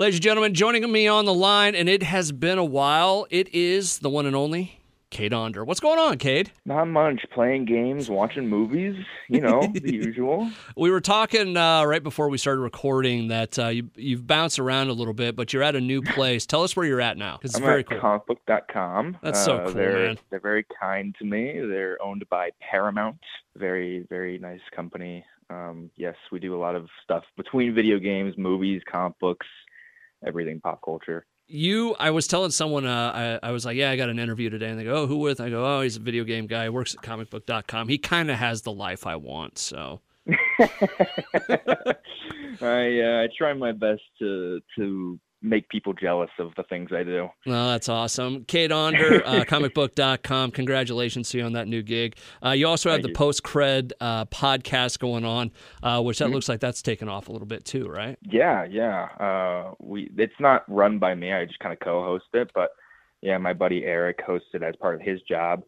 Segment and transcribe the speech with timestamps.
[0.00, 3.54] Ladies and gentlemen, joining me on the line, and it has been a while, it
[3.54, 4.80] is the one and only
[5.10, 5.62] Cade Onder.
[5.62, 6.50] What's going on, Cade?
[6.64, 7.22] Not much.
[7.34, 8.96] Playing games, watching movies,
[9.28, 10.50] you know, the usual.
[10.74, 14.88] We were talking uh, right before we started recording that uh, you, you've bounced around
[14.88, 16.46] a little bit, but you're at a new place.
[16.46, 17.38] Tell us where you're at now.
[17.42, 17.98] it's I'm very at cool.
[17.98, 19.18] comicbook.com.
[19.22, 20.18] That's so Uh, cool, they're, man.
[20.30, 21.60] They're very kind to me.
[21.60, 23.18] They're owned by Paramount.
[23.54, 25.26] Very, very nice company.
[25.50, 29.46] Um, yes, we do a lot of stuff between video games, movies, comic books,
[30.26, 31.26] everything pop culture.
[31.46, 34.50] You, I was telling someone, uh, I, I was like, yeah, I got an interview
[34.50, 34.68] today.
[34.68, 35.40] And they go, oh, who with?
[35.40, 36.64] I go, oh, he's a video game guy.
[36.64, 37.88] He works at comicbook.com.
[37.88, 39.58] He kind of has the life I want.
[39.58, 40.00] So
[40.60, 41.96] I
[42.60, 47.28] uh, I try my best to to make people jealous of the things I do.
[47.46, 48.44] Well, that's awesome.
[48.44, 50.50] Cade Onder, uh, comicbook.com.
[50.50, 52.16] Congratulations to you on that new gig.
[52.44, 53.18] Uh, you also have Thank the.
[53.18, 55.50] Post Cred uh, podcast going on,
[55.82, 56.34] uh, which that Mhm.
[56.34, 58.18] looks like that's taken off a little bit too, right?
[58.22, 59.04] Yeah, yeah.
[59.18, 61.32] Uh, we it's not run by me.
[61.32, 62.70] I just kind of co-host it, but
[63.22, 65.62] yeah, my buddy Eric hosts it as part of his job,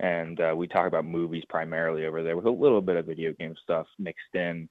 [0.00, 3.32] and uh, we talk about movies primarily over there with a little bit of video
[3.32, 4.68] game stuff mixed in.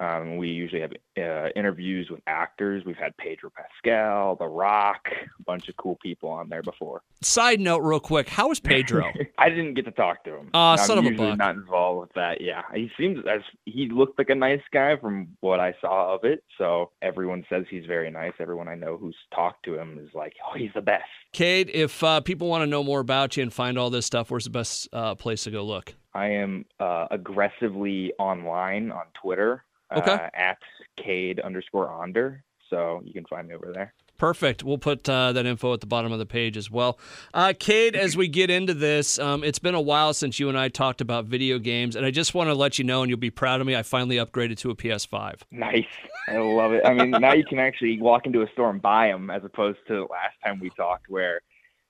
[0.00, 2.84] Um, we usually have uh, interviews with actors.
[2.84, 5.08] We've had Pedro Pascal, The Rock,
[5.38, 7.02] a bunch of cool people on there before.
[7.22, 9.10] Side note, real quick, how is Pedro?
[9.38, 10.50] I didn't get to talk to him.
[10.52, 11.38] Aw, I'm son of a buck.
[11.38, 12.40] not involved with that.
[12.40, 16.24] Yeah, he seems as he looked like a nice guy from what I saw of
[16.24, 16.44] it.
[16.58, 18.32] So everyone says he's very nice.
[18.38, 21.04] Everyone I know who's talked to him is like, oh, he's the best.
[21.32, 24.30] Cade, if uh, people want to know more about you and find all this stuff,
[24.30, 25.94] where's the best uh, place to go look?
[26.14, 30.12] I am uh, aggressively online on Twitter Okay.
[30.12, 30.58] uh, at
[30.96, 32.42] Cade underscore Onder.
[32.70, 33.94] So you can find me over there.
[34.18, 34.64] Perfect.
[34.64, 36.98] We'll put uh, that info at the bottom of the page as well.
[37.34, 40.58] Uh, Cade, as we get into this, um, it's been a while since you and
[40.58, 43.18] I talked about video games, and I just want to let you know, and you'll
[43.18, 45.42] be proud of me, I finally upgraded to a PS5.
[45.50, 45.84] Nice.
[46.28, 46.84] I love it.
[46.84, 49.78] I mean, now you can actually walk into a store and buy them as opposed
[49.88, 51.40] to last time we talked where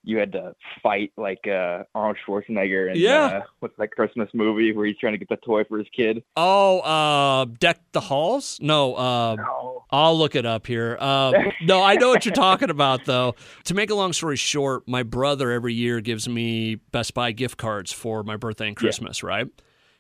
[0.07, 3.25] you had to fight like uh, Arnold Schwarzenegger and Yeah.
[3.25, 6.23] uh, what's that Christmas movie where he's trying to get the toy for his kid?
[6.37, 8.59] Oh, uh, Deck the Halls?
[8.63, 9.85] No, uh, No.
[9.91, 10.97] I'll look it up here.
[10.99, 13.35] Um, no, I know what you're talking about, though.
[13.65, 17.59] To make a long story short, my brother every year gives me Best Buy gift
[17.59, 19.49] cards for my birthday and Christmas, right?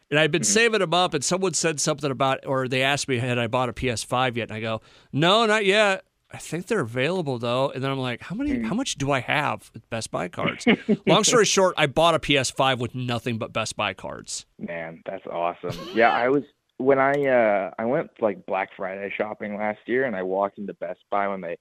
[0.08, 0.46] And I'd been Mhm.
[0.46, 3.68] saving them up, and someone said something about, or they asked me, had I bought
[3.68, 4.50] a PS5 yet?
[4.50, 4.80] And I go,
[5.12, 6.04] no, not yet.
[6.30, 7.70] I think they're available though.
[7.70, 8.50] And then I'm like, how many?
[8.52, 8.66] Mhm.
[8.66, 10.66] How much do I have with Best Buy cards?
[11.06, 14.44] long story short, I bought a PS5 with nothing but Best Buy cards.
[14.58, 15.76] Man, that's awesome.
[15.94, 16.42] Yeah, I was
[16.78, 20.74] when I uh I went like Black Friday shopping last year and I walked into
[20.74, 21.56] Best Buy when they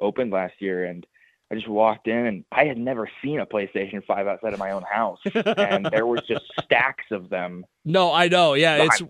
[0.00, 1.06] opened last year and
[1.50, 4.70] I just walked in and I had never seen a PlayStation 5 outside of my
[4.70, 8.54] own house and there was just stacks of them No, I know.
[8.54, 9.02] Yeah, it's.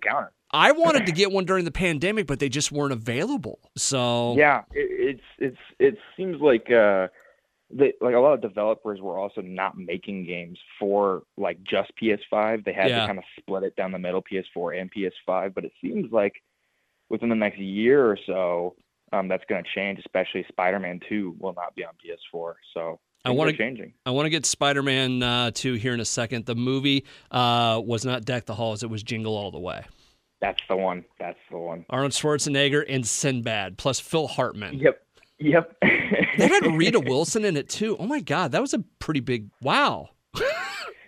[0.51, 3.59] I wanted to get one during the pandemic, but they just weren't available.
[3.77, 7.07] So Yeah, it, it's it's it seems like uh
[7.73, 12.65] they, like a lot of developers were also not making games for like just PS5.
[12.65, 13.01] They had Yeah.
[13.01, 15.53] to kind of split it down the middle, PS4 and PS5.
[15.53, 16.41] But it seems like
[17.09, 18.75] within the next year or so,
[19.11, 19.99] um, that's going to change.
[19.99, 22.53] Especially Spider-Man 2 will not be on PS4.
[22.73, 23.93] So I wanna- changing.
[24.05, 26.45] I want to get Spider Man uh, 2 here in a second.
[26.45, 29.83] The movie uh, was not Deck the Halls, it was Jingle All the Way.
[30.39, 31.05] That's the one.
[31.19, 31.85] That's the one.
[31.89, 34.79] Arnold Schwarzenegger and Sinbad, plus Phil Hartman.
[34.79, 34.99] Yep.
[35.37, 35.75] Yep.
[35.81, 37.95] They had Rita Wilson in it too.
[37.99, 40.09] Oh my God, that was a pretty big wow.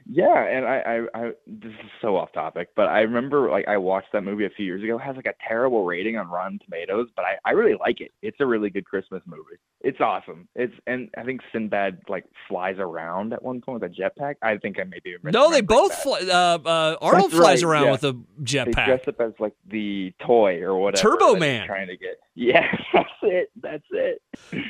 [0.10, 0.78] Yeah, and I,
[1.16, 4.46] I, I, this is so off topic, but I remember like I watched that movie
[4.46, 4.98] a few years ago.
[4.98, 8.12] It has like a terrible rating on Rotten Tomatoes, but I, I really like it.
[8.22, 9.58] It's a really good Christmas movie.
[9.82, 10.48] It's awesome.
[10.56, 14.36] It's and I think Sinbad like flies around at one point with a jetpack.
[14.42, 16.20] I think I maybe No, they both fly.
[16.22, 17.92] Uh, uh, Arnold That's flies right, around yeah.
[17.92, 18.86] with a They jetpack.
[18.86, 21.02] dress up as like the toy or whatever.
[21.10, 21.68] Turbo Man.
[21.68, 22.18] Trying to get.
[22.36, 23.52] Yeah, that's it.
[23.62, 24.20] That's it.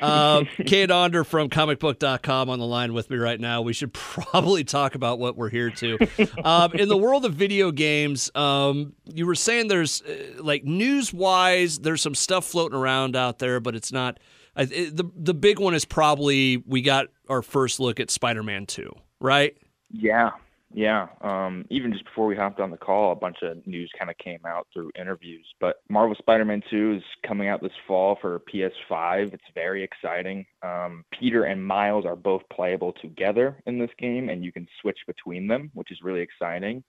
[0.01, 3.61] Uh, Cade Onder from comicbook.com on the line with me right now.
[3.61, 5.97] We should probably talk about what we're here to.
[6.43, 11.13] Um, in the world of video games, um, you were saying there's uh, like news
[11.13, 14.19] wise, there's some stuff floating around out there, but it's not.
[14.55, 18.65] I, it, the the big one is probably we got our first look at Spider-Man
[18.65, 19.55] 2, right?
[19.89, 20.31] Yeah,
[20.73, 21.07] yeah.
[21.21, 24.17] Um, even just before we hopped on the call, a bunch of news kind of
[24.17, 25.45] came out through interviews.
[25.59, 29.33] But Marvel Spider-Man 2 is coming out this fall for PS5.
[29.33, 30.45] It's very exciting.
[30.63, 34.99] Um, Peter and Miles are both playable together in this game, and you can switch
[35.05, 36.83] between them, which is really exciting.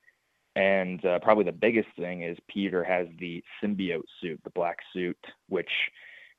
[0.56, 5.18] And uh, probably the biggest thing is Peter has the symbiote suit, the black suit,
[5.48, 5.70] which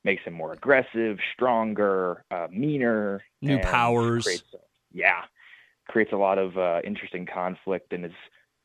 [0.03, 4.23] makes him more aggressive, stronger, uh, meaner, New powers.
[4.23, 4.43] creates-
[4.93, 5.23] yeah,
[5.87, 8.11] creates a lot of uh, interesting conflict, and is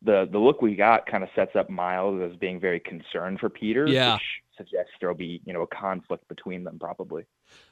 [0.03, 3.49] the the look we got kind of sets up Miles as being very concerned for
[3.49, 4.15] Peter, Yeah.
[4.15, 4.23] which
[4.57, 7.25] suggests there'll be you know a conflict between them probably.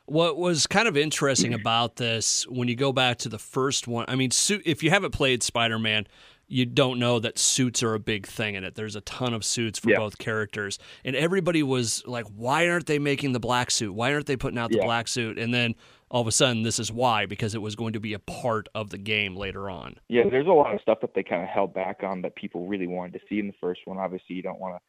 [0.07, 4.05] What was kind of interesting about this when you go back to the first one,
[4.09, 4.31] I mean,
[4.65, 6.07] if you haven't played Spider Man,
[6.49, 8.75] you don't know that suits are a big thing in it.
[8.75, 9.99] There's a ton of suits for yeah.
[9.99, 10.79] both characters.
[11.05, 13.93] And everybody was like, why aren't they making the black suit?
[13.93, 14.85] Why aren't they putting out the yeah.
[14.85, 15.39] black suit?
[15.39, 15.75] And then
[16.11, 18.69] all of a sudden, this is why, because it was going to be a part
[18.75, 19.97] of the game later on.
[20.09, 22.67] Yeah, there's a lot of stuff that they kind of held back on that people
[22.67, 23.99] really wanted to see in the first one.
[23.99, 24.81] Obviously, you don't want to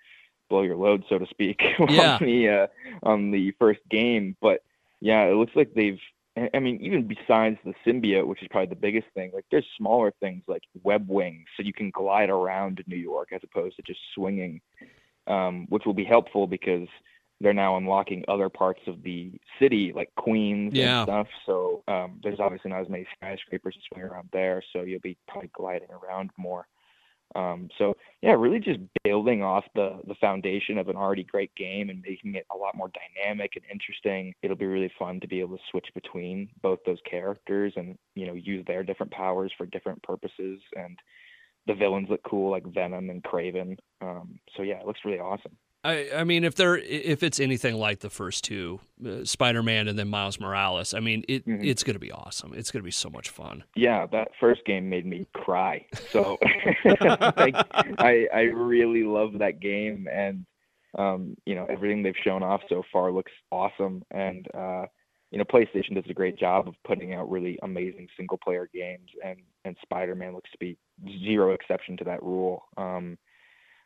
[0.49, 2.17] blow your load, so to speak, yeah.
[2.21, 2.67] on the uh,
[3.03, 4.37] on the first game.
[4.41, 4.63] But
[5.01, 5.99] yeah, it looks like they've
[6.53, 10.13] I mean, even besides the symbiote, which is probably the biggest thing, like there's smaller
[10.19, 13.81] things like web wings, so you can glide around in New York as opposed to
[13.81, 14.61] just swinging,
[15.27, 16.87] um, which will be helpful because
[17.41, 20.99] they're now unlocking other parts of the city, like Queens yeah.
[20.99, 21.27] and stuff.
[21.45, 25.17] So um, there's obviously not as many skyscrapers to swing around there, so you'll be
[25.27, 26.67] probably gliding around more.
[27.35, 31.89] Um, so yeah, really just building off the the foundation of an already great game
[31.89, 34.33] and making it a lot more dynamic and interesting.
[34.41, 38.25] It'll be really fun to be able to switch between both those characters and you
[38.25, 40.59] know use their different powers for different purposes.
[40.75, 40.97] And
[41.67, 43.77] the villains look cool, like Venom and Kraven.
[44.01, 45.55] Um, so yeah, it looks really awesome.
[45.83, 49.87] I, I mean, if they're if it's anything like the first two, uh, Spider Man
[49.87, 51.63] and then Miles Morales, I mean, it mm-hmm.
[51.63, 52.53] it's going to be awesome.
[52.53, 53.63] It's going to be so much fun.
[53.75, 55.85] Yeah, that first game made me cry.
[56.11, 56.37] So,
[56.85, 57.55] like,
[57.97, 60.45] I I really love that game, and
[60.97, 64.85] um, you know, everything they've shown off so far looks awesome, and uh,
[65.31, 69.09] you know, PlayStation does a great job of putting out really amazing single player games,
[69.23, 70.77] and and Spider Man looks to be
[71.23, 72.63] zero exception to that rule.
[72.75, 73.17] Um,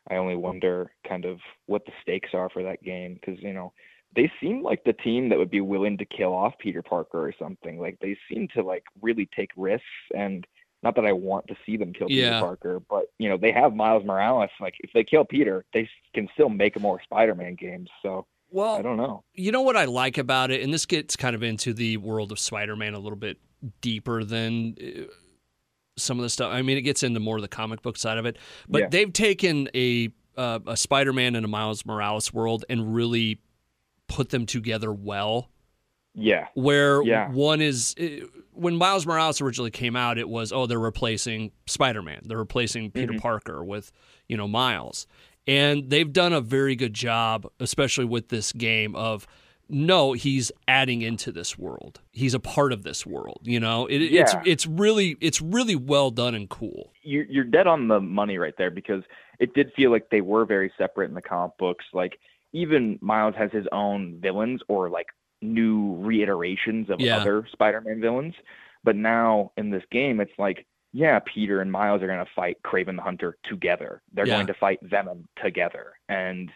[0.10, 3.74] I only wonder kind of what the stakes are for that game because you know
[4.16, 7.34] they seem like the team that would be willing to kill off Peter Parker or
[7.38, 7.80] something.
[7.80, 9.86] Like they seem to like really take risks
[10.16, 10.46] and
[10.84, 12.30] not that I want to see them kill yeah.
[12.30, 14.50] Peter Parker, but you know they have Miles Morales.
[14.60, 17.90] Like if they kill Peter, they can still make more Spider-Man games.
[18.02, 19.24] So well, I don't know.
[19.34, 22.32] You know what I like about it, and this gets kind of into the world
[22.32, 23.38] of Spider-Man a little bit
[23.82, 25.04] deeper than uh,
[25.98, 26.52] some of the stuff.
[26.52, 28.38] I mean, it gets into more of the comic book side of it,
[28.68, 28.88] but yeah.
[28.90, 33.40] they've taken a uh, a Spider-Man and a Miles Morales world and really
[34.08, 35.50] put them together well.
[36.16, 36.48] Yeah.
[36.54, 37.30] Where yeah.
[37.30, 42.22] one is uh, when Miles Morales originally came out, it was oh they're replacing Spider-Man,
[42.26, 43.20] they're replacing Peter mm-hmm.
[43.20, 43.92] Parker with
[44.28, 45.08] you know Miles,
[45.48, 49.28] and they've done a very good job, especially with this game of
[49.70, 52.02] no, he's adding into this world.
[52.12, 53.42] He's a part of this world.
[53.44, 54.22] You know, it, yeah.
[54.22, 56.92] it's it's really it's really well done and cool.
[57.02, 59.04] You're you're dead on the money right there because
[59.40, 61.86] it did feel like they were very separate in the comic books.
[61.94, 62.20] Like
[62.52, 65.08] even Miles has his own villains or like
[65.42, 67.18] new reiterations of yeah.
[67.18, 68.36] other Spider-Man villains,
[68.84, 70.66] but now in this game, it's like
[70.96, 74.04] yeah, Peter and Miles are going to fight Kraven the Hunter together.
[74.14, 74.36] They're yeah.
[74.36, 76.52] going to fight Venom together, and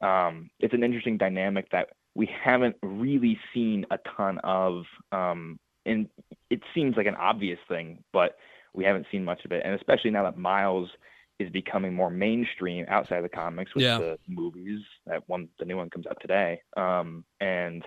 [0.00, 4.82] um, it's an interesting dynamic that we haven't really seen a ton of.
[5.12, 6.08] Um, and
[6.50, 8.36] it seems like an obvious thing, but
[8.74, 9.62] we haven't seen much of it.
[9.64, 10.90] And especially now that Miles
[11.38, 13.98] is becoming more mainstream outside of the comics with yeah.
[13.98, 14.80] the movies.
[15.06, 17.82] That one, the new one comes out today, um, and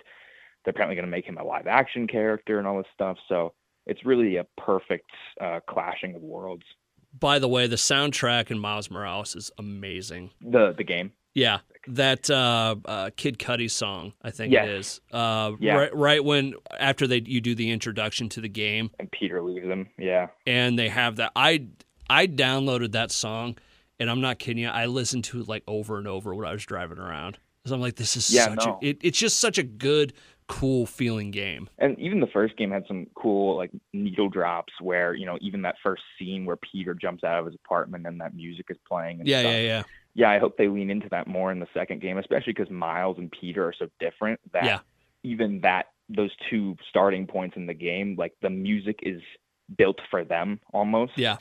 [0.64, 3.18] they're apparently going to make him a live action character and all this stuff.
[3.28, 3.54] So
[3.86, 5.12] it's really a perfect
[5.42, 6.64] uh, clashing of worlds.
[7.20, 10.32] By the way, the soundtrack in Miles Morales is amazing.
[10.40, 11.12] The the game.
[11.34, 14.66] Yeah, that uh, uh, Kid Cudi song, I think yes.
[14.66, 15.02] it is.
[15.12, 15.76] Uh, yeah.
[15.76, 19.68] Right, right when after they you do the introduction to the game, and Peter leaves
[19.68, 19.90] them.
[19.98, 21.32] Yeah, and they have that.
[21.36, 21.68] I
[22.10, 23.58] I downloaded that song,
[24.00, 24.70] and I'm not kidding you.
[24.70, 27.38] I listened to it like over and over when I was driving around.
[27.66, 28.80] So I'm like, this is yeah, such no.
[28.82, 28.86] a.
[28.86, 30.14] It, it's just such a good,
[30.48, 31.70] cool feeling game.
[31.78, 35.64] And even the first game had some cool like needle drops where you know even
[35.64, 39.22] that first scene where Peter jumps out of his apartment and that music is playing.
[39.26, 39.52] yeah, stuff.
[39.52, 42.54] yeah, yeah yeah, I hope they lean into that more in the second game, especially
[42.54, 44.80] because Miles and Peter are so different that yeah.
[45.24, 49.22] even that those two starting points in the game, like the music is
[49.78, 51.14] built for them almost.
[51.16, 51.38] Yeah.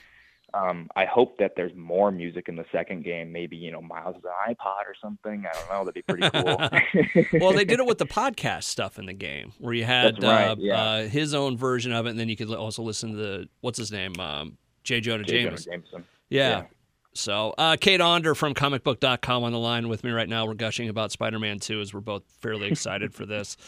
[0.52, 3.30] Um, I hope that there's more music in the second game.
[3.30, 5.44] Maybe you know Miles' is an iPod or something.
[5.48, 5.84] I don't know.
[5.84, 7.40] That'd be pretty cool.
[7.40, 10.48] well, they did it with the podcast stuff in the game, where you had right,
[10.48, 10.82] uh, yeah.
[10.82, 13.78] uh, his own version of it, and then you could also listen to the what's
[13.78, 15.00] his name, um, J.
[15.00, 15.44] Jonah J.
[15.44, 15.64] James.
[15.64, 16.04] Jonah Jameson.
[16.30, 16.48] Yeah.
[16.48, 16.64] yeah.
[17.12, 20.46] So, uh, Cade Onder from comicbook.com on the line with me right now.
[20.46, 23.56] We're gushing about Spider Man 2 as we're both fairly excited for this.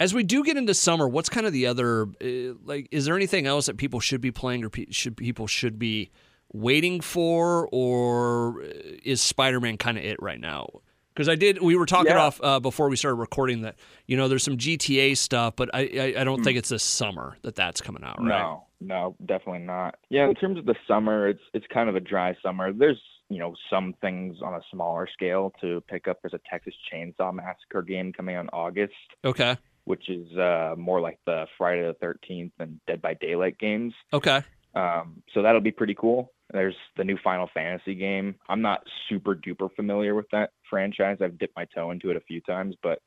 [0.00, 3.14] As we do get into summer, what's kind of the other, uh, like, is there
[3.14, 6.10] anything else that people should be playing or pe- should people should be
[6.52, 8.66] waiting for, or uh,
[9.04, 10.66] is Spider Man kind of it right now?
[11.14, 12.24] Because I did, we were talking yeah.
[12.24, 13.76] off uh, before we started recording that
[14.08, 16.44] you know there's some GTA stuff, but I I, I don't mm.
[16.44, 18.40] think it's this summer that that's coming out, right?
[18.40, 19.96] No, no, definitely not.
[20.10, 22.72] Yeah, in terms of the summer, it's it's kind of a dry summer.
[22.72, 26.18] There's you know some things on a smaller scale to pick up.
[26.22, 28.92] There's a Texas Chainsaw Massacre game coming on August.
[29.24, 29.56] Okay.
[29.84, 33.92] Which is uh, more like the Friday the 13th and Dead by Daylight games.
[34.12, 34.42] Okay.
[34.74, 36.32] Um, so that'll be pretty cool.
[36.52, 38.34] There's the new Final Fantasy game.
[38.48, 41.18] I'm not super duper familiar with that franchise.
[41.20, 43.00] I've dipped my toe into it a few times, but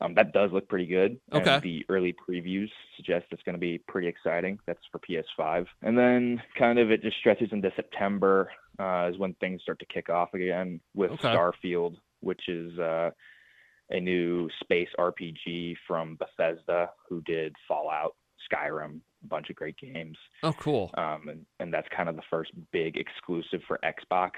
[0.00, 1.18] um, that does look pretty good.
[1.32, 1.54] Okay.
[1.54, 4.58] And the early previews suggest it's going to be pretty exciting.
[4.66, 5.66] That's for PS5.
[5.82, 9.86] And then kind of it just stretches into September uh, is when things start to
[9.86, 11.28] kick off again with Okay.
[11.28, 13.10] Starfield, which is uh,
[13.90, 18.16] a new space RPG from Bethesda, who did Fallout,
[18.52, 20.18] Skyrim, a bunch of great games.
[20.42, 20.90] Oh, cool.
[20.98, 24.32] Um, and, and that's kind of the first big exclusive for Xbox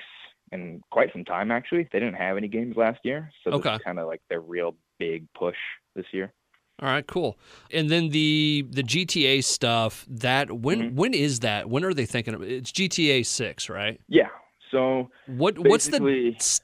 [0.53, 1.89] in quite some time, actually.
[1.93, 4.77] They didn't have any games last year, so this is kind of like their real
[4.99, 5.57] big push
[5.95, 6.33] this year.
[6.81, 7.39] All right, cool.
[7.73, 10.07] And then the the GTA stuff.
[10.09, 10.95] That when Mhm.
[10.95, 11.69] when is that?
[11.69, 14.01] When are they thinking of It's GTA Six, right?
[14.09, 14.29] Yeah.
[14.71, 15.99] So What what's the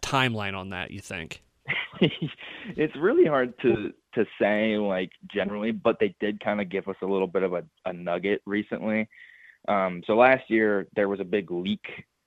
[0.03, 0.91] timeline on that?
[0.93, 1.43] You think?
[2.01, 6.97] it's really hard to to say like generally, but they did kind of give us
[7.03, 9.09] a little bit of a, a nugget recently.
[9.67, 11.85] Um, so last year there was a big leak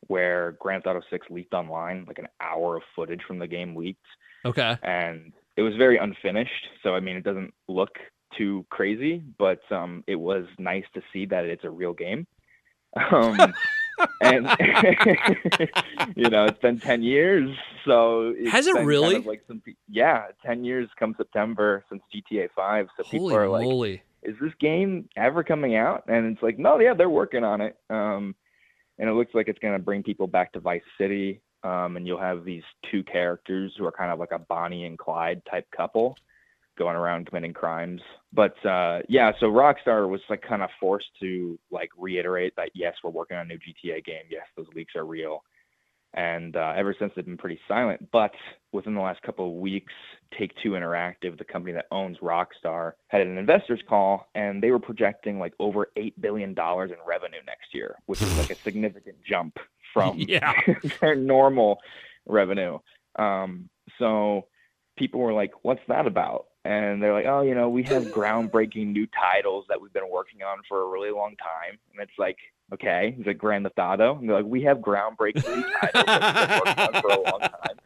[0.07, 3.75] where Grand Theft Auto 6 leaked online, like an hour of footage from the game
[3.75, 4.05] leaked.
[4.45, 4.75] Okay.
[4.83, 6.67] and it was very unfinished.
[6.83, 7.97] So I mean, it doesn't look
[8.37, 12.25] too crazy, but um, it was nice to see that it's a real game.
[13.11, 13.53] Um,
[14.21, 14.47] and
[16.15, 17.49] you know, it's been ten years,
[17.85, 19.15] so it's Has it been kind really?
[19.15, 22.87] of like some, yeah, ten years come September since GTA Five.
[22.95, 24.01] So people are like, moly!
[24.23, 26.03] is this game ever coming out?
[26.07, 27.77] And it's like, no, yeah, they're working on it.
[27.89, 28.35] Um,
[28.99, 31.41] and it looks like it's going to bring people back to Vice City.
[31.67, 34.97] Um, and you'll have these two characters who are kind of like a Bonnie and
[34.97, 36.17] Clyde type couple
[36.77, 38.01] going around committing crimes.
[38.31, 42.95] But uh, yeah, so Rockstar was like kind of forced to like reiterate that yes,
[43.03, 44.24] we're working on a new GTA game.
[44.29, 45.43] Yes, those leaks are real.
[46.13, 48.07] And uh, ever since they've been pretty silent.
[48.13, 48.31] But
[48.71, 49.91] within the last couple of weeks,
[50.39, 54.79] Take Two Interactive, the company that owns Rockstar, had an investors call, and they were
[54.79, 59.17] projecting like over eight billion dollars in revenue next year, which is like a significant
[59.27, 59.57] jump
[59.94, 60.53] from Yeah.
[61.01, 61.79] their normal
[62.25, 62.79] revenue.
[63.17, 64.48] Um, so
[64.98, 68.88] people were like, "What's that about?" And they're like, "Oh, you know, we have groundbreaking
[68.88, 72.38] new titles that we've been working on for a really long time." And it's like,
[72.74, 76.22] "Okay," it's like Grand Theft Auto, and they're like, "We have groundbreaking new titles that
[76.24, 77.77] we've been working on for a long time."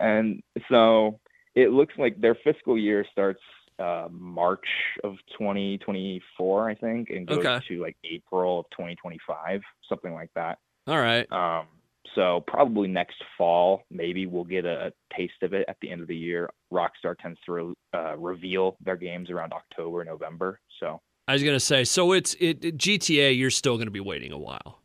[0.00, 1.18] and so
[1.54, 3.40] it looks like their fiscal year starts
[3.78, 4.66] uh, March
[5.02, 7.60] of 2024, I think, and goes Okay.
[7.68, 10.58] to like April of 2025, something like that.
[10.86, 11.30] All right.
[11.32, 11.66] Um,
[12.14, 16.00] so probably next fall, maybe we'll get a, a taste of it at the end
[16.02, 16.50] of the year.
[16.72, 20.60] Rockstar tends to re- uh, reveal their games around October, November.
[20.80, 21.84] So I was gonna say.
[21.84, 23.36] So it's it, GTA.
[23.36, 24.80] You're still gonna be waiting a while.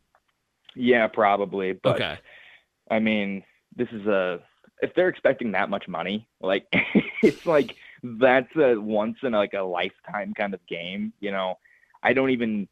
[0.75, 1.74] yeah, probably.
[1.74, 2.17] But okay.
[2.89, 3.43] I mean,
[3.75, 4.39] this is a
[4.81, 6.65] if they're expecting that much money, like
[7.22, 11.13] it's like that's a once in like a lifetime kind of game.
[11.19, 11.57] You know,
[12.03, 12.67] I don't even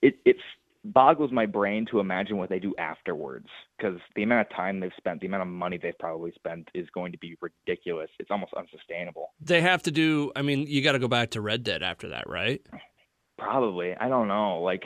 [0.00, 0.36] it it
[0.84, 3.46] boggles my brain to imagine what they do afterwards
[3.78, 6.88] because the amount of time they've spent, the amount of money they've probably spent is
[6.92, 8.10] going to be ridiculous.
[8.18, 9.30] It's almost unsustainable.
[9.40, 10.32] They have to do.
[10.34, 12.60] I mean, you got to go back to Red Dead after that, right?
[13.38, 13.94] Probably.
[13.94, 14.60] I don't know.
[14.60, 14.82] Like,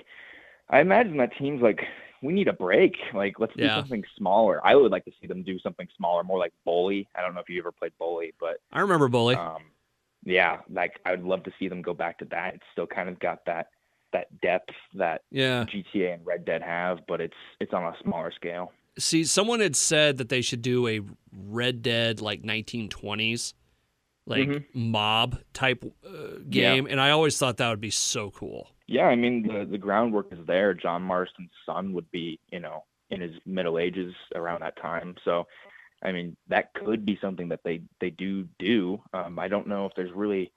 [0.69, 1.81] I imagine that team's like,
[2.23, 2.95] we need a break.
[3.15, 3.77] Like, let's do Yeah.
[3.81, 4.65] something smaller.
[4.67, 7.09] I would like to see them do something smaller, more like Bully.
[7.15, 9.37] I don't know if you ever played Bully, but I remember Bully.
[9.37, 9.63] um,
[10.27, 12.55] yeah, like I would love to see them go back to that.
[12.55, 13.69] It's still kind of got that
[14.13, 15.65] that depth that yeah.
[15.65, 18.73] GTA and Red Dead have, but it's it's on a smaller scale.
[18.99, 21.01] See, someone had said that they should do a
[21.33, 23.55] Red Dead like 1920s,
[24.27, 24.65] like Mhm.
[24.75, 28.71] mob type uh, game, and I always thought that would be so cool.
[28.89, 30.75] Yeah, I mean the the groundwork is there.
[30.75, 35.15] John Marston's son would be, you know, in his middle ages around that time.
[35.25, 35.47] So,
[36.07, 39.03] I mean, that could be something that they they do do.
[39.13, 40.53] Um, I don't know if there's really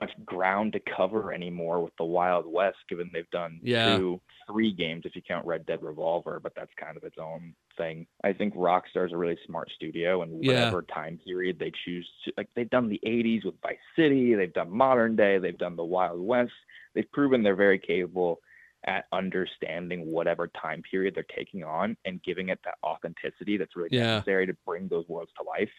[0.00, 3.84] much ground to cover anymore with the Wild West, given they've done Yeah.
[3.96, 7.52] two, three games if you count Red Dead Revolver, but that's kind of its own
[7.76, 8.06] thing.
[8.22, 10.52] I think Rockstar's a really smart studio, and Yeah.
[10.52, 14.52] whatever time period they choose to, like they've done the '80s with Vice City, they've
[14.52, 16.52] done modern day, they've done the Wild West.
[16.94, 18.40] They've proven they're very capable
[18.86, 23.88] at understanding whatever time period they're taking on and giving it that authenticity that's really
[23.92, 24.14] Yeah.
[24.16, 25.70] necessary to bring those worlds to life.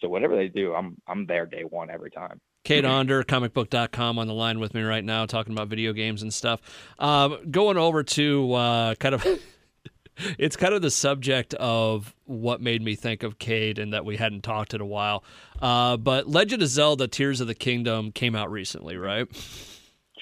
[0.00, 2.40] So whatever they do, I'm I'm there day one every time.
[2.64, 6.32] Cade Onder, comicbook.com, on the line with me right now, talking about video games and
[6.32, 6.60] stuff.
[6.98, 9.26] Um, going over to uh, kind of,
[10.38, 14.16] it's kind of the subject of what made me think of Cade and that we
[14.16, 15.24] hadn't talked in a while.
[15.60, 19.26] Uh, but Legend of Zelda: Tears of the Kingdom came out recently, right?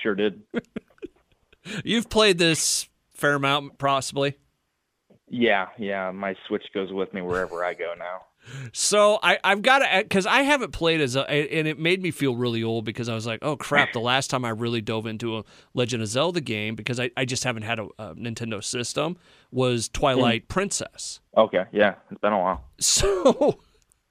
[0.02, 0.42] Sure did.
[1.84, 4.36] You've played this fair amount, possibly.
[5.28, 6.10] Yeah, yeah.
[6.10, 8.22] My Switch goes with me wherever I go now.
[8.72, 12.10] So I, I've got to, because I haven't played as a, and it made me
[12.10, 15.06] feel really old because I was like, oh crap, the last time I really dove
[15.06, 15.44] into a
[15.74, 19.16] Legend of Zelda game, because I, I just haven't had a, a Nintendo system,
[19.50, 20.48] was Twilight mm.
[20.48, 21.20] Princess.
[21.36, 22.64] Okay, yeah, it's been a while.
[22.80, 23.60] So,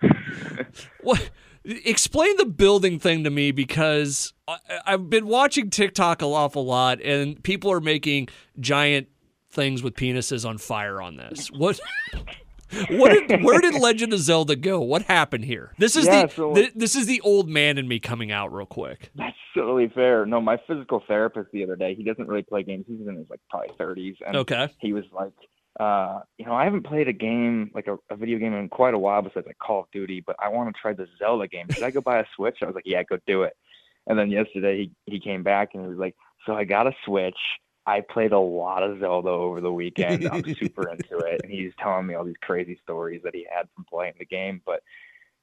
[1.02, 1.30] what?
[1.68, 7.02] Explain the building thing to me because I, I've been watching TikTok an awful lot,
[7.02, 9.08] and people are making giant
[9.50, 11.50] things with penises on fire on this.
[11.52, 11.80] What?
[12.90, 14.80] what did, where did Legend of Zelda go?
[14.80, 15.74] What happened here?
[15.78, 18.54] This is yeah, the, so, the, this is the old man in me coming out
[18.54, 19.12] real quick.
[19.16, 20.26] That's totally fair.
[20.26, 22.86] No, my physical therapist the other day, he doesn't really play games.
[22.88, 24.70] He's in his like probably 30s, and okay.
[24.80, 25.34] he was like,
[25.80, 28.96] uh, you know, I haven't played a game like a, a, video game in quite
[28.96, 31.68] a while besides like Call of Duty, but I want to try the Zelda game.
[31.72, 32.58] Should I go buy a Switch?
[32.62, 33.56] I was like, yeah, go do it.
[34.08, 36.16] And then yesterday he he came back and he was like,
[36.46, 37.38] so I got a Switch.
[37.86, 40.28] I played a lot of Zelda over the weekend.
[40.28, 43.68] I'm super into it, and he's telling me all these crazy stories that he had
[43.76, 44.62] from playing the game.
[44.66, 44.82] But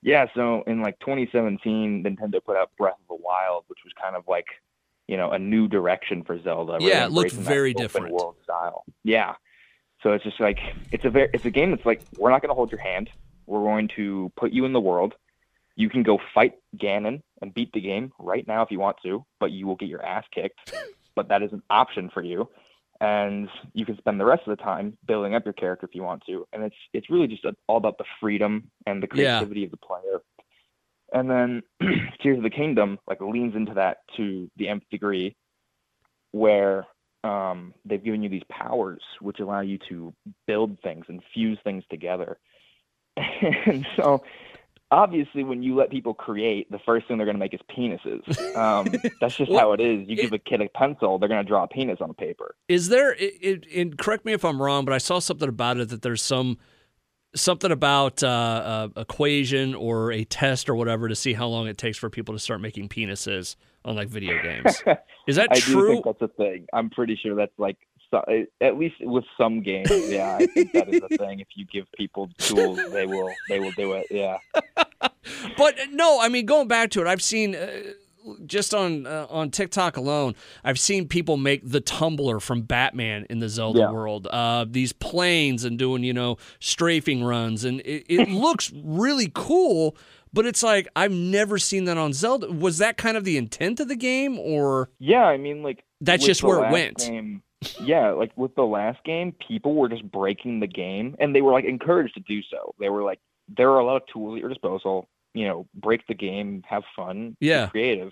[0.03, 4.17] yeah, so in like 2017, Nintendo put out Breath of the Wild, which was kind
[4.17, 4.47] of like
[5.07, 6.79] you know a new direction for Zelda.
[6.81, 8.13] Yeah, it looked very different.
[8.13, 8.85] World style.
[9.05, 9.35] Yeah,
[10.05, 10.61] so it's just like
[10.93, 13.11] it's a very it's a game that's like we're not going to hold your hand.
[13.47, 15.15] We're going to put you in the world.
[15.75, 19.25] You can go fight Ganon and beat the game right now if you want to,
[19.41, 20.73] but you will get your ass kicked
[21.15, 22.49] but that is an option for you.
[23.01, 26.03] And you can spend the rest of the time building up your character if you
[26.03, 26.47] want to.
[26.53, 29.67] And it's it's really just all about the freedom and the creativity yeah.
[29.67, 30.23] of the player.
[31.13, 31.63] And then
[32.23, 35.37] Tears of the Kingdom like leans into that to the nth degree,
[36.31, 36.87] where
[37.25, 40.13] um, they've given you these powers which allow you to
[40.47, 42.39] build things and fuse things together.
[43.17, 44.23] and so
[44.91, 48.57] obviously when you let people create the first thing they're going to make is penises.
[48.57, 48.87] Um,
[49.21, 50.07] that's just well, how it is.
[50.07, 52.55] You it, give a kid a pencil they're going to draw a penis on paper.
[52.69, 55.89] Is there it, it, correct me if i'm wrong but i saw something about it
[55.89, 56.59] that there's some
[57.35, 61.79] something about uh, a equation or a test or whatever to see how long it
[61.79, 64.83] takes for people to start making penises on like video games
[65.27, 67.77] is that I true do think that's a thing i'm pretty sure that's like
[68.61, 71.41] at least with some games, yeah, I think that is a thing.
[71.41, 74.07] If you give people tools, they will they will do it.
[74.11, 74.39] Yeah.
[75.57, 77.55] but no, I mean, going back to it, I've seen.
[77.55, 77.83] Uh,
[78.47, 83.39] just on uh, on TikTok alone, I've seen people make the tumbler from Batman in
[83.39, 83.91] the Zelda yeah.
[83.91, 84.27] world.
[84.29, 89.95] Uh, these planes and doing you know strafing runs, and it, it looks really cool.
[90.35, 92.51] But it's like I've never seen that on Zelda.
[92.51, 95.23] Was that kind of the intent of the game, or yeah?
[95.23, 96.99] I mean, like that's just where it went.
[96.99, 97.41] Game,
[97.81, 101.53] yeah, like with the last game, people were just breaking the game and they were
[101.53, 102.75] like encouraged to do so.
[102.81, 103.21] They were like,
[103.57, 105.09] there are a lot of tools at your disposal.
[105.35, 108.11] You know, break the game, have fun, yeah, creative.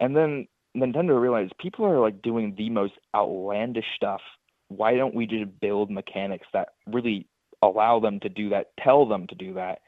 [0.00, 4.22] And then Nintendo realized people are like doing the most outlandish stuff.
[4.66, 7.28] Why don't we just build mechanics that really
[7.62, 9.80] allow them to do that, tell them to do that?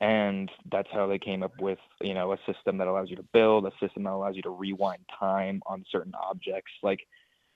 [0.00, 3.24] And that's how they came up with, you know, a system that allows you to
[3.32, 6.72] build, a system that allows you to rewind time on certain objects.
[6.82, 7.00] Like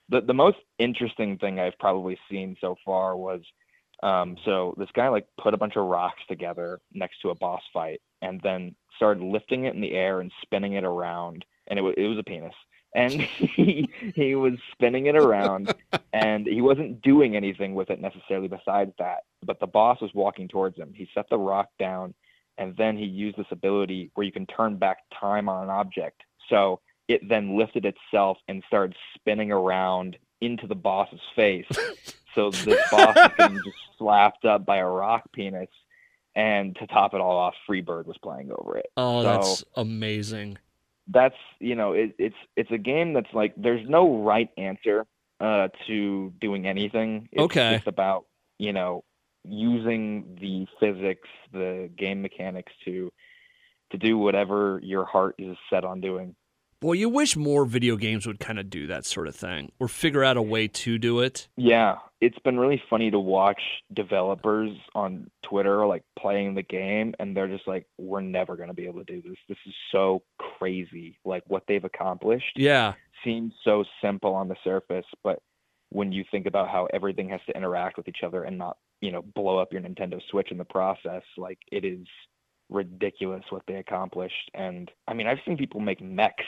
[0.08, 3.42] the the most interesting thing I've probably seen so far was
[4.02, 7.62] um, so this guy like put a bunch of rocks together next to a boss
[7.72, 11.44] fight and then started lifting it in the air and spinning it around.
[11.66, 12.54] And it was it was a penis.
[12.94, 13.12] And
[13.56, 15.74] he he was spinning it around
[16.12, 19.24] and he wasn't doing anything with it necessarily besides that.
[19.44, 20.92] But the boss was walking towards him.
[20.94, 22.14] He set the rock down
[22.58, 26.22] and then he used this ability where you can turn back time on an object
[26.48, 31.66] so it then lifted itself and started spinning around into the boss's face.
[32.34, 35.68] so this boss is getting just slapped up by a rock penis.
[36.36, 38.86] And to top it all off, Freebird was playing over it.
[38.96, 40.58] Oh, so that's amazing.
[41.08, 45.04] That's you know, it, it's it's a game that's like there's no right answer
[45.40, 47.28] uh, to doing anything.
[47.32, 47.76] It's okay.
[47.76, 48.26] It's about
[48.58, 49.02] you know
[49.48, 53.12] using the physics, the game mechanics to
[53.90, 56.34] to do whatever your heart is set on doing.
[56.80, 59.88] Well, you wish more video games would kind of do that sort of thing or
[59.88, 61.48] figure out a way to do it.
[61.56, 63.60] Yeah, it's been really funny to watch
[63.92, 68.74] developers on Twitter like playing the game and they're just like we're never going to
[68.74, 69.36] be able to do this.
[69.48, 72.52] This is so crazy like what they've accomplished.
[72.56, 72.94] Yeah.
[73.24, 75.40] Seems so simple on the surface, but
[75.90, 79.12] when you think about how everything has to interact with each other and not, you
[79.12, 82.06] know, blow up your Nintendo Switch in the process, like it is
[82.68, 84.50] ridiculous what they accomplished.
[84.54, 86.44] And I mean, I've seen people make mechs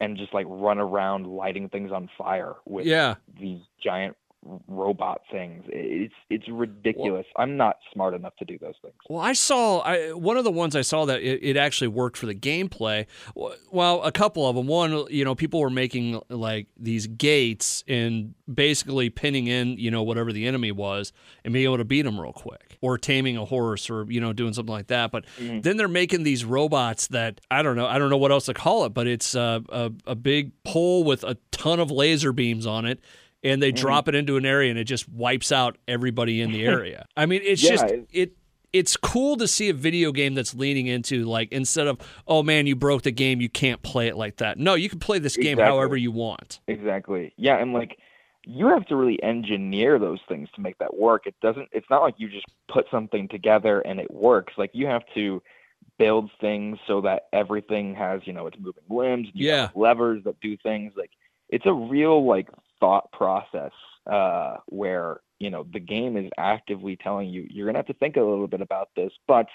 [0.00, 3.16] and just like run around lighting things on fire with yeah.
[3.38, 4.16] these giant
[4.66, 5.64] robot things.
[5.68, 7.26] It's it's ridiculous.
[7.36, 8.94] Well, I'm not smart enough to do those things.
[9.08, 12.16] Well, I saw I, one of the ones I saw that it, it, actually worked
[12.16, 13.06] for the gameplay.
[13.70, 14.66] Well, a couple of them.
[14.66, 20.02] One, you know, people were making like these gates and basically pinning in, you know,
[20.02, 21.12] whatever the enemy was
[21.44, 24.32] and being able to beat them real quick, or taming a horse, or you know,
[24.32, 25.10] doing something like that.
[25.10, 25.60] But mm-hmm.
[25.60, 27.86] then they're making these robots that I don't know.
[27.86, 31.02] I don't know what else to call it, but it's uh, a a big pole
[31.02, 33.00] with a ton of laser beams on it
[33.42, 33.76] and they mm.
[33.76, 37.06] drop it into an area and it just wipes out everybody in the area.
[37.16, 38.32] I mean, it's yeah, just it
[38.72, 42.66] it's cool to see a video game that's leaning into like instead of oh man
[42.66, 44.58] you broke the game you can't play it like that.
[44.58, 46.60] No, you can play this game however you want.
[46.66, 47.32] Exactly.
[47.36, 47.98] Yeah, and like
[48.44, 51.26] you have to really engineer those things to make that work.
[51.26, 54.54] It doesn't it's not like you just put something together and it works.
[54.56, 55.42] Like you have to
[55.98, 59.68] build things so that everything has, you know, it's moving limbs, yeah.
[59.74, 61.10] levers that do things like
[61.48, 62.48] it's a real like
[62.80, 63.72] thought process
[64.06, 68.16] uh, where you know the game is actively telling you you're gonna have to think
[68.16, 69.46] a little bit about this, but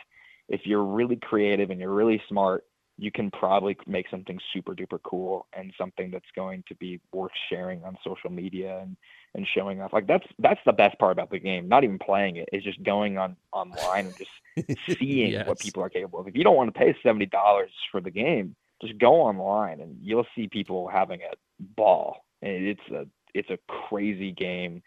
[0.50, 2.66] if you're really creative and you're really smart,
[2.98, 7.32] you can probably make something super duper cool and something that's going to be worth
[7.50, 8.96] sharing on social media and
[9.36, 9.94] and showing off.
[9.94, 11.68] Like that's that's the best part about the game.
[11.68, 15.48] Not even playing it is just going on online and just seeing yes.
[15.48, 16.28] what people are capable of.
[16.28, 19.98] If you don't want to pay seventy dollars for the game, just go online and
[20.02, 24.84] you'll see people having a ball it's a it's a crazy game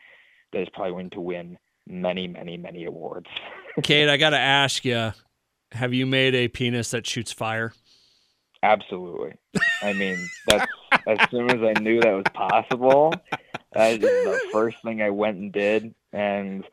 [0.53, 3.27] that is probably going to win many, many, many awards.
[3.83, 5.13] Cade, I got to ask you:
[5.73, 7.73] Have you made a penis that shoots fire?
[8.63, 9.35] Absolutely.
[9.83, 10.67] I mean, that's
[11.07, 13.13] as soon as I knew that was possible,
[13.73, 16.65] that is the first thing I went and did, and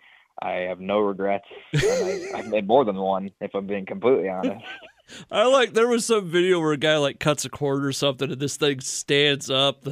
[0.42, 1.46] I have no regrets.
[1.74, 4.66] I, I've made more than one, if I'm being completely honest.
[5.32, 8.32] I like there was some video where a guy like cuts a cord or something,
[8.32, 9.88] and this thing stands up,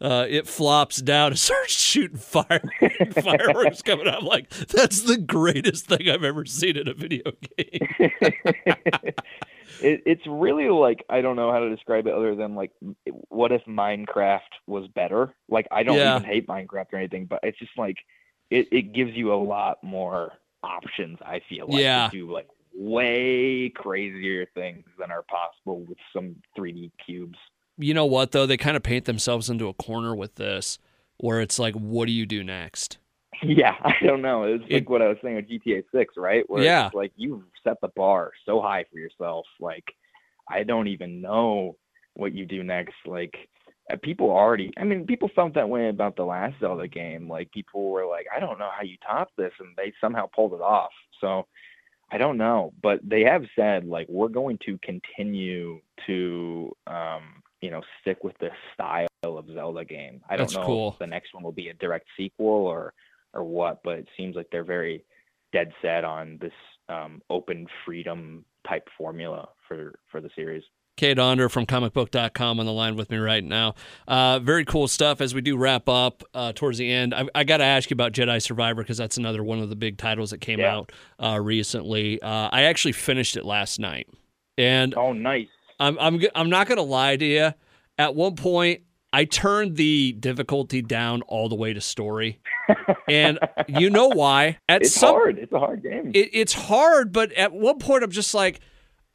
[0.00, 2.62] uh, it flops down and starts shooting fire,
[3.22, 4.22] fireworks coming out.
[4.22, 7.24] I'm like, that's the greatest thing I've ever seen in a video
[7.56, 7.88] game.
[9.80, 12.72] it, it's really like I don't know how to describe it other than like,
[13.28, 15.34] what if Minecraft was better?
[15.48, 16.16] Like I don't yeah.
[16.16, 17.96] even hate Minecraft or anything, but it's just like
[18.50, 21.18] it, it gives you a lot more options.
[21.24, 22.08] I feel like yeah.
[22.08, 27.38] to do like way crazier things than are possible with some 3D cubes.
[27.78, 28.46] You know what though?
[28.46, 30.78] They kind of paint themselves into a corner with this,
[31.18, 32.98] where it's like, what do you do next?
[33.44, 34.44] Yeah, I don't know.
[34.44, 36.48] It's it, like what I was saying with GTA 6, right?
[36.48, 36.86] Where yeah.
[36.86, 39.46] it's like you've set the bar so high for yourself.
[39.58, 39.84] Like,
[40.48, 41.76] I don't even know
[42.14, 42.94] what you do next.
[43.04, 43.34] Like,
[43.92, 47.28] uh, people already, I mean, people felt that way about the last Zelda game.
[47.28, 50.52] Like, people were like, I don't know how you top this, and they somehow pulled
[50.52, 50.92] it off.
[51.20, 51.46] So,
[52.12, 57.70] I don't know, but they have said like we're going to continue to um, you
[57.70, 60.20] know stick with this style of Zelda game.
[60.28, 60.88] I don't That's know cool.
[60.92, 62.92] if the next one will be a direct sequel or
[63.32, 65.04] or what, but it seems like they're very
[65.54, 66.52] dead set on this
[66.90, 70.62] um, open freedom type formula for for the series.
[70.96, 73.74] Cade Onder from comicbook.com on the line with me right now.
[74.06, 77.14] Uh, very cool stuff as we do wrap up uh, towards the end.
[77.14, 79.76] I, I got to ask you about Jedi Survivor because that's another one of the
[79.76, 80.76] big titles that came yeah.
[80.76, 82.20] out uh, recently.
[82.20, 84.08] Uh, I actually finished it last night.
[84.58, 85.48] And oh, nice.
[85.80, 87.54] I'm, I'm, I'm not going to lie to you.
[87.98, 92.40] At one point, I turned the difficulty down all the way to story.
[93.08, 94.58] and you know why?
[94.68, 95.38] At it's some, hard.
[95.38, 96.12] It's a hard game.
[96.14, 98.60] It, it's hard, but at one point, I'm just like,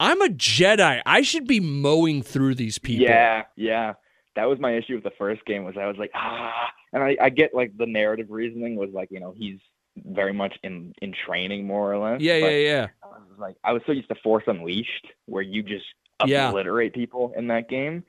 [0.00, 1.02] I'm a Jedi.
[1.04, 3.04] I should be mowing through these people.
[3.04, 3.94] Yeah, yeah.
[4.36, 5.64] That was my issue with the first game.
[5.64, 9.08] Was I was like ah, and I, I get like the narrative reasoning was like
[9.10, 9.58] you know he's
[9.96, 12.20] very much in in training more or less.
[12.20, 12.86] Yeah, yeah, yeah.
[13.02, 15.86] I was like I was so used to Force Unleashed where you just
[16.20, 17.00] obliterate yeah.
[17.00, 18.04] people in that game.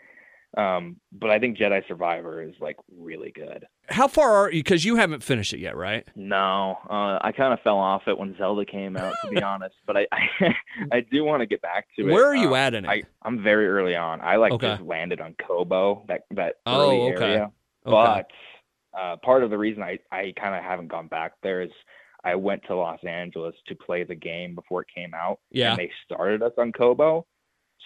[0.58, 3.66] Um, but I think Jedi Survivor is like really good.
[3.90, 4.64] How far are you?
[4.64, 6.08] Because you haven't finished it yet, right?
[6.16, 9.76] No, uh, I kind of fell off it when Zelda came out, to be honest.
[9.86, 10.56] But I, I,
[10.92, 12.12] I do want to get back to it.
[12.12, 13.08] Where are you um, at in it?
[13.24, 14.22] I, am very early on.
[14.22, 14.68] I like okay.
[14.68, 17.26] just landed on Koboh, that that oh, early okay.
[17.26, 17.52] area.
[17.86, 18.24] Okay.
[18.94, 21.72] But uh, part of the reason I, I kind of haven't gone back there is
[22.24, 25.40] I went to Los Angeles to play the game before it came out.
[25.52, 25.72] Yeah.
[25.72, 27.24] And they started us on Koboh,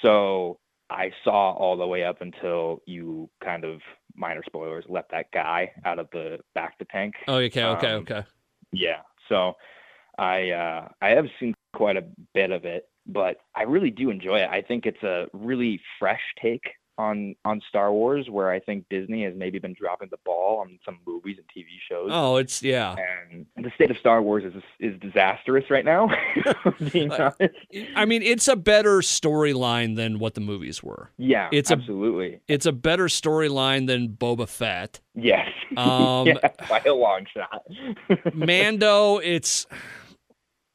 [0.02, 3.82] So I saw all the way up until you kind of
[4.16, 7.16] minor spoilers let that guy out of the bacta tank.
[7.28, 8.24] Oh, okay, okay, um, okay.
[8.72, 9.02] Yeah.
[9.30, 9.54] So
[10.18, 14.40] I uh, I have seen quite a bit of it, but I really do enjoy
[14.40, 14.50] it.
[14.50, 16.64] I think it's a really fresh take
[16.98, 20.78] on on Star Wars, where I think Disney has maybe been dropping the ball on
[20.86, 22.10] some movies and TV shows.
[22.12, 22.96] Oh, it's yeah.
[23.32, 26.10] And the state of Star Wars is is disastrous right now.
[26.92, 27.56] being honest.
[27.96, 31.10] I mean, it's a better storyline than what the movies were.
[31.18, 32.40] Yeah, It's a- absolutely.
[32.48, 35.00] It's a better storyline than Boba Fett.
[35.16, 35.48] yes.
[35.76, 36.36] Um, yeah,
[36.70, 37.64] by a long shot.
[38.36, 39.66] Mando, it's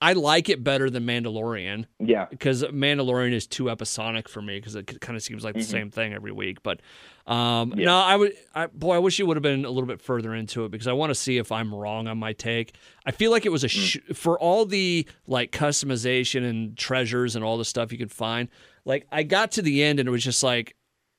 [0.01, 2.27] I like it better than Mandalorian yeah.
[2.31, 5.65] because Mandalorian is too episodic for me because it kind of seems like the Mhm.
[5.65, 6.63] same thing every week.
[6.63, 6.81] But
[7.27, 7.87] um, Yeah.
[7.87, 10.35] no, I would, I, boy, I wish you would have been a little bit further
[10.35, 12.75] into it because I want to see if I'm wrong on my take.
[13.05, 14.17] I feel like it was a Mm.
[14.17, 18.49] for all the like customization and treasures and all the stuff you could find.
[18.85, 20.75] Like I got to the end and it was just like,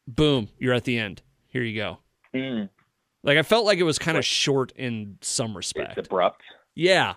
[0.08, 1.22] boom, you're at the end.
[1.50, 2.00] Here you go.
[2.34, 2.70] Mm,
[3.24, 5.98] Like I felt like it was kind of short in some respect.
[5.98, 6.42] it's abrupt.
[6.76, 7.16] Yeah.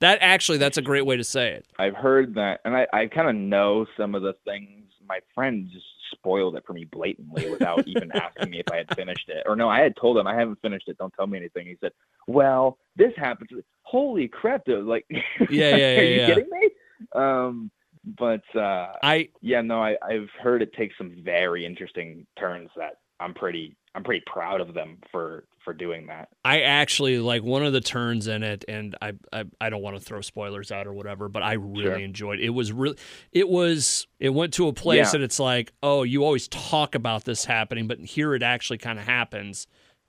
[0.00, 1.66] That actually, that's a great way to say it.
[1.78, 4.86] I've heard that, and I, I kind of know some of the things.
[5.06, 8.94] My friend just spoiled it for me blatantly without even asking me if I had
[8.94, 9.44] finished it.
[9.46, 10.98] Or no, I had told him I haven't finished it.
[10.98, 11.66] Don't tell me anything.
[11.66, 11.92] He said,
[12.26, 13.50] "Well, this happens."
[13.82, 14.64] Holy crap!
[14.64, 14.86] Dude.
[14.86, 15.16] Like, Yeah,
[15.50, 16.26] yeah, yeah, are you yeah.
[16.26, 16.70] kidding me?
[17.14, 17.70] Um,
[18.18, 22.94] but uh, I yeah, no, I, I've heard it takes some very interesting turns that
[23.20, 26.30] I'm pretty, I'm pretty proud of them for for doing that.
[26.42, 29.96] I actually like one of the turns in it, and I I, I don't want
[29.96, 31.96] to throw spoilers out or whatever, but I really Sure.
[31.98, 32.46] enjoyed it.
[32.46, 32.96] It was really,
[33.32, 35.12] it was, it went to a place Yeah.
[35.12, 38.98] that it's like, oh, you always talk about this happening, but here it actually kind
[38.98, 39.66] of happens,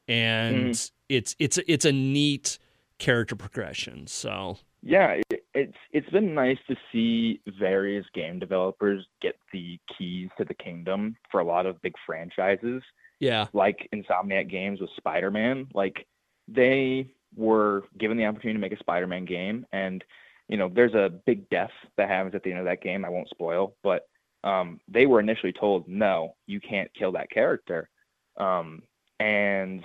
[0.08, 0.70] and Mm-hmm.
[1.10, 2.58] it's it's it's a neat
[2.98, 4.08] character progression.
[4.08, 10.30] So Yeah, it, it's it's been nice to see various game developers get the keys
[10.38, 12.82] to the kingdom for a lot of big franchises,
[13.22, 15.68] yeah, like Insomniac Games with Spider-Man.
[15.74, 16.08] Like
[16.48, 20.04] they were given the opportunity to make a Spider-Man game, and
[20.50, 23.06] you know, there's a big death that happens at the end of that game.
[23.06, 24.10] I won't spoil, but
[24.44, 27.90] um, they were initially told, no, you can't kill that character.
[28.38, 28.82] Um,
[29.20, 29.84] and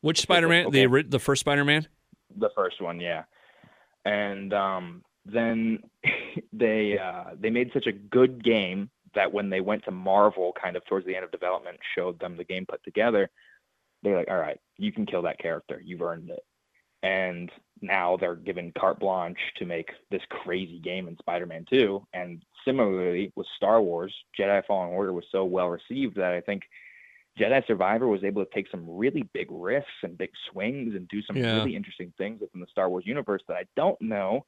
[0.00, 0.66] which Spider Man?
[0.66, 0.86] okay.
[0.86, 1.86] The the first Spider Man.
[2.34, 3.24] the first one, yeah.
[4.06, 5.80] And um, then
[6.52, 10.76] they uh, they made such a good game that when they went to Marvel, kind
[10.76, 13.30] of towards the end of development, showed them the game put together.
[14.02, 15.80] They're like, "All right, you can kill that character.
[15.84, 16.44] You've earned it."
[17.02, 22.04] And now they're given carte blanche to make this crazy game in Spider-Man 2.
[22.12, 26.64] And similarly with Star Wars, Jedi Fallen Order was so well received that I think
[27.38, 31.22] Jedi Survivor was able to take some really big risks and big swings and do
[31.22, 31.54] some Yeah.
[31.54, 34.44] really interesting things within the Star Wars universe that I don't know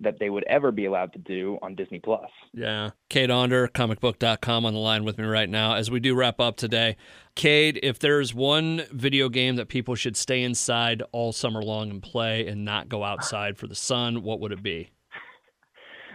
[0.00, 2.28] that they would ever be allowed to do on Disney Plus.
[2.52, 2.90] Yeah.
[3.08, 6.56] Cade Onder, comicbook.com on the line with me right now as we do wrap up
[6.56, 6.96] today.
[7.34, 12.02] Cade, if there's one video game that people should stay inside all summer long and
[12.02, 14.90] play and not go outside for the sun, what would it be?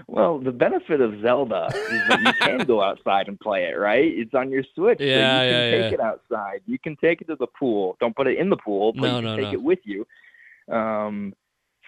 [0.07, 4.03] Well, the benefit of Zelda is that you can go outside and play it, right?
[4.05, 4.97] It's on your Switch.
[4.99, 5.93] so Yeah, you can yeah, take yeah.
[5.93, 6.61] it outside.
[6.65, 7.97] You can take it to the pool.
[7.99, 9.51] Don't put it in the pool, but No, you can no, take no.
[9.53, 10.05] it with you.
[10.73, 11.33] Um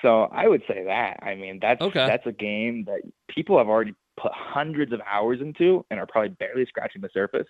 [0.04, 1.18] so I would say that.
[1.24, 2.06] I mean, that's Okay.
[2.06, 6.30] that's a game that people have already put hundreds of hours into and are probably
[6.30, 7.48] barely scratching the surface.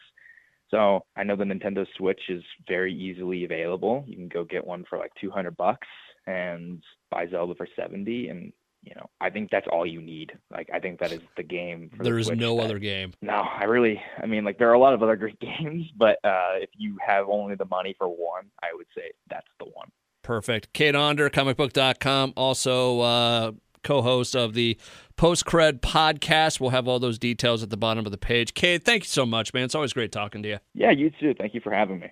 [0.71, 4.05] So I know the Nintendo Switch is very easily available.
[4.07, 5.87] You can go get one for like 200 bucks
[6.25, 8.53] and buy Zelda for 70 and
[8.85, 10.33] you know, I think that's all you need.
[10.51, 11.89] Like, I think that is the game.
[11.95, 13.13] For the There's Switch no that- other game.
[13.21, 16.17] No, I really, I mean, like, there are a lot of other great games, but
[16.25, 19.87] uh, if you have only the money for one, I would say that's the one.
[20.23, 20.73] Perfect.
[20.73, 23.51] Cade Onder, comicbook.com, also uh,
[23.83, 24.77] co host of the
[25.15, 26.59] Post Cred podcast.
[26.59, 28.53] We'll have all those details at the bottom of the page.
[28.53, 29.63] Cade, thank you so much, man.
[29.65, 30.57] It's always great talking to you.
[30.73, 31.35] Yeah, you too.
[31.37, 32.11] Thank you for having me.